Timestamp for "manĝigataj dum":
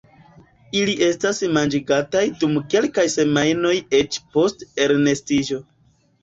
1.57-2.55